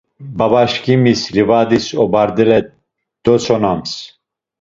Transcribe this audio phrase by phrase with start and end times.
[0.37, 2.59] Babaşǩimis livadis obardale
[3.23, 3.91] dotsonams.